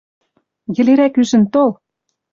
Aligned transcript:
Йӹлерӓк 0.75 1.13
ӱжӹн 1.21 1.43
тол! 1.53 1.69